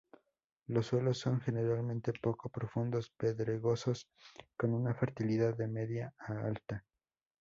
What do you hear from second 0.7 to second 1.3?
suelos